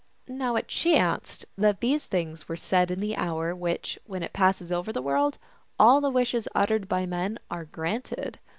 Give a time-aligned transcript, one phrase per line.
[0.27, 4.71] Now it chanced that these things were said in the hour which, when it passes
[4.71, 5.37] over the world,
[5.77, 8.39] all the wishes uttered by men are granted.